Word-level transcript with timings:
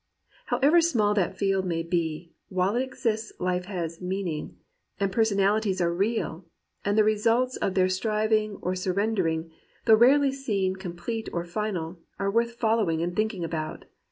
However 0.47 0.81
small 0.81 1.13
that 1.13 1.37
field 1.37 1.63
may 1.63 1.83
be, 1.83 2.33
while 2.49 2.75
it 2.75 2.81
exists 2.81 3.33
life 3.39 3.65
has 3.65 4.01
a 4.01 4.03
meaning, 4.03 4.57
and 4.99 5.11
personalities 5.11 5.79
are 5.79 5.93
real, 5.93 6.47
and 6.83 6.97
the 6.97 7.03
results 7.03 7.55
of 7.57 7.75
their 7.75 7.87
striving 7.87 8.55
or 8.63 8.73
surrendering, 8.73 9.51
though 9.85 9.93
rarely 9.93 10.31
seen 10.31 10.75
complete 10.75 11.29
or 11.31 11.45
final, 11.45 11.99
are 12.17 12.31
worth 12.31 12.53
fol 12.55 12.77
lowing 12.77 13.03
and 13.03 13.15
thinking 13.15 13.43
about. 13.43 13.85